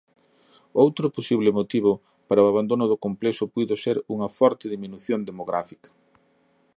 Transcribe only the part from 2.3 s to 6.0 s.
o abandono do complexo puido ser unha forte diminución demográfica.